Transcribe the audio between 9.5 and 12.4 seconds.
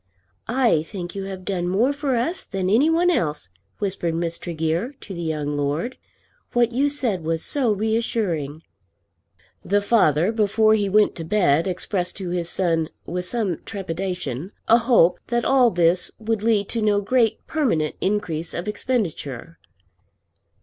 The father before he went to bed expressed to